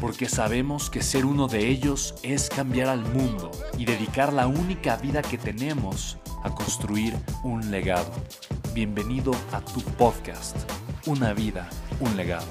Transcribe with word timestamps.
porque 0.00 0.28
sabemos 0.28 0.90
que 0.90 1.02
ser 1.02 1.24
uno 1.24 1.48
de 1.48 1.68
ellos 1.68 2.14
es 2.22 2.48
cambiar 2.48 2.88
al 2.88 3.00
mundo 3.00 3.50
y 3.78 3.84
dedicar 3.84 4.32
la 4.32 4.46
única 4.46 4.96
vida 4.96 5.22
que 5.22 5.38
tenemos 5.38 6.18
a 6.42 6.54
construir 6.54 7.14
un 7.42 7.70
legado. 7.70 8.12
Bienvenido 8.74 9.32
a 9.52 9.60
tu 9.60 9.80
podcast, 9.96 10.56
Una 11.06 11.32
vida, 11.32 11.68
un 12.00 12.16
legado. 12.16 12.46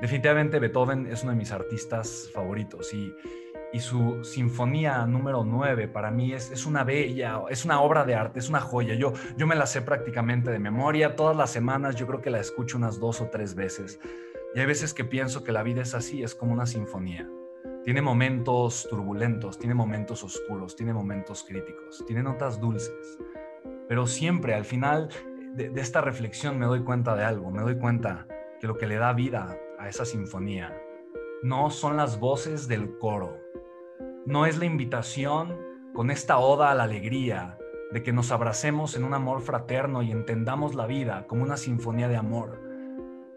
Definitivamente 0.00 0.58
Beethoven 0.58 1.06
es 1.06 1.22
uno 1.22 1.32
de 1.32 1.38
mis 1.38 1.52
artistas 1.52 2.28
favoritos 2.34 2.92
y 2.92 3.12
y 3.76 3.78
su 3.78 4.24
sinfonía 4.24 5.04
número 5.04 5.44
9 5.44 5.88
para 5.88 6.10
mí 6.10 6.32
es, 6.32 6.50
es, 6.50 6.64
una 6.64 6.82
bella, 6.82 7.42
es 7.50 7.66
una 7.66 7.82
obra 7.82 8.06
de 8.06 8.14
arte, 8.14 8.38
es 8.38 8.48
una 8.48 8.62
joya. 8.62 8.94
Yo, 8.94 9.12
yo 9.36 9.46
me 9.46 9.54
la 9.54 9.66
sé 9.66 9.82
prácticamente 9.82 10.50
de 10.50 10.58
memoria, 10.58 11.14
todas 11.14 11.36
las 11.36 11.50
semanas 11.50 11.94
yo 11.94 12.06
creo 12.06 12.22
que 12.22 12.30
la 12.30 12.40
escucho 12.40 12.78
unas 12.78 12.98
dos 12.98 13.20
o 13.20 13.28
tres 13.28 13.54
veces. 13.54 14.00
Y 14.54 14.60
hay 14.60 14.64
veces 14.64 14.94
que 14.94 15.04
pienso 15.04 15.44
que 15.44 15.52
la 15.52 15.62
vida 15.62 15.82
es 15.82 15.92
así, 15.92 16.22
es 16.22 16.34
como 16.34 16.54
una 16.54 16.64
sinfonía. 16.64 17.28
Tiene 17.84 18.00
momentos 18.00 18.86
turbulentos, 18.88 19.58
tiene 19.58 19.74
momentos 19.74 20.24
oscuros, 20.24 20.74
tiene 20.74 20.94
momentos 20.94 21.44
críticos, 21.46 22.02
tiene 22.06 22.22
notas 22.22 22.58
dulces. 22.58 23.18
Pero 23.90 24.06
siempre 24.06 24.54
al 24.54 24.64
final 24.64 25.10
de, 25.52 25.68
de 25.68 25.80
esta 25.82 26.00
reflexión 26.00 26.58
me 26.58 26.64
doy 26.64 26.82
cuenta 26.82 27.14
de 27.14 27.24
algo, 27.24 27.50
me 27.50 27.60
doy 27.60 27.76
cuenta 27.76 28.26
que 28.58 28.68
lo 28.68 28.78
que 28.78 28.86
le 28.86 28.96
da 28.96 29.12
vida 29.12 29.54
a 29.78 29.86
esa 29.86 30.06
sinfonía 30.06 30.74
no 31.42 31.68
son 31.68 31.98
las 31.98 32.18
voces 32.18 32.66
del 32.66 32.96
coro, 32.98 33.45
no 34.26 34.44
es 34.44 34.58
la 34.58 34.64
invitación 34.64 35.56
con 35.94 36.10
esta 36.10 36.38
oda 36.38 36.72
a 36.72 36.74
la 36.74 36.82
alegría 36.82 37.58
de 37.92 38.02
que 38.02 38.12
nos 38.12 38.32
abracemos 38.32 38.96
en 38.96 39.04
un 39.04 39.14
amor 39.14 39.40
fraterno 39.40 40.02
y 40.02 40.10
entendamos 40.10 40.74
la 40.74 40.86
vida 40.86 41.26
como 41.28 41.44
una 41.44 41.56
sinfonía 41.56 42.08
de 42.08 42.16
amor. 42.16 42.60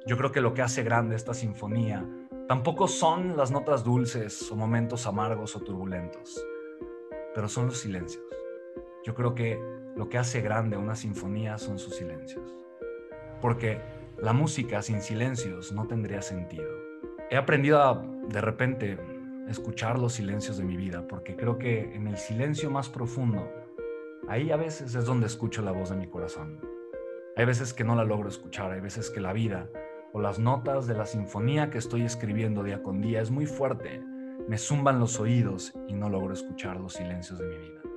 Yo 0.07 0.17
creo 0.17 0.31
que 0.31 0.41
lo 0.41 0.55
que 0.55 0.63
hace 0.63 0.81
grande 0.81 1.15
esta 1.15 1.35
sinfonía 1.35 2.03
tampoco 2.47 2.87
son 2.87 3.37
las 3.37 3.51
notas 3.51 3.83
dulces 3.83 4.51
o 4.51 4.55
momentos 4.55 5.05
amargos 5.05 5.55
o 5.55 5.61
turbulentos, 5.61 6.43
pero 7.35 7.47
son 7.47 7.67
los 7.67 7.77
silencios. 7.77 8.23
Yo 9.05 9.13
creo 9.13 9.35
que 9.35 9.61
lo 9.95 10.09
que 10.09 10.17
hace 10.17 10.41
grande 10.41 10.75
una 10.75 10.95
sinfonía 10.95 11.59
son 11.59 11.77
sus 11.77 11.95
silencios. 11.95 12.51
Porque 13.41 13.79
la 14.17 14.33
música 14.33 14.81
sin 14.81 15.01
silencios 15.01 15.71
no 15.71 15.85
tendría 15.87 16.23
sentido. 16.23 16.69
He 17.29 17.37
aprendido 17.37 18.03
de 18.27 18.41
repente, 18.41 18.97
escuchar 19.49 19.99
los 19.99 20.13
silencios 20.13 20.57
de 20.57 20.63
mi 20.63 20.77
vida, 20.77 21.07
porque 21.07 21.35
creo 21.35 21.57
que 21.57 21.95
en 21.95 22.07
el 22.07 22.17
silencio 22.17 22.69
más 22.69 22.89
profundo, 22.89 23.51
ahí 24.27 24.51
a 24.51 24.57
veces 24.57 24.95
es 24.95 25.05
donde 25.05 25.27
escucho 25.27 25.61
la 25.61 25.71
voz 25.71 25.89
de 25.89 25.95
mi 25.95 26.07
corazón. 26.07 26.59
Hay 27.35 27.45
veces 27.45 27.73
que 27.73 27.83
no 27.83 27.95
la 27.95 28.03
logro 28.03 28.29
escuchar, 28.29 28.71
hay 28.71 28.81
veces 28.81 29.09
que 29.09 29.21
la 29.21 29.33
vida 29.33 29.69
o 30.13 30.19
las 30.19 30.39
notas 30.39 30.87
de 30.87 30.95
la 30.95 31.05
sinfonía 31.05 31.69
que 31.69 31.77
estoy 31.77 32.03
escribiendo 32.03 32.63
día 32.63 32.83
con 32.83 33.01
día 33.01 33.21
es 33.21 33.31
muy 33.31 33.45
fuerte, 33.45 34.01
me 34.47 34.57
zumban 34.57 34.99
los 34.99 35.19
oídos 35.19 35.73
y 35.87 35.93
no 35.93 36.09
logro 36.09 36.33
escuchar 36.33 36.79
los 36.79 36.93
silencios 36.93 37.39
de 37.39 37.47
mi 37.47 37.57
vida. 37.57 37.88